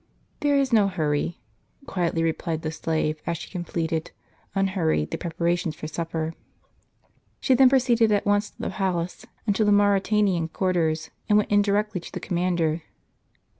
"There 0.39 0.57
is 0.57 0.73
no 0.73 0.87
hurry," 0.87 1.37
quietly 1.85 2.23
replied 2.23 2.63
the 2.63 2.71
slave, 2.71 3.21
as 3.27 3.37
she 3.37 3.51
com 3.51 3.63
pleted, 3.63 4.09
untlurried, 4.55 5.11
the 5.11 5.17
preparations 5.19 5.75
for 5.75 5.85
supper. 5.85 6.33
She 7.39 7.53
then 7.53 7.69
proceeded 7.69 8.11
at 8.11 8.25
once 8.25 8.49
to 8.49 8.57
the 8.59 8.71
palace, 8.71 9.27
and 9.45 9.55
to 9.55 9.63
the 9.63 9.71
Mau 9.71 9.93
ritanian 9.99 10.51
quarters, 10.51 11.11
and 11.29 11.37
went 11.37 11.51
in 11.51 11.61
directly 11.61 12.01
to 12.01 12.11
the 12.11 12.19
commander. 12.19 12.81